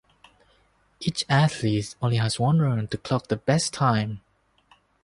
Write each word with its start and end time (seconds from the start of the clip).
Each 0.99 1.23
athlete 1.29 1.93
only 2.01 2.17
has 2.17 2.39
one 2.39 2.59
run 2.59 2.87
to 2.87 2.97
clock 2.97 3.27
the 3.27 3.35
best 3.35 3.71
time. 3.71 4.21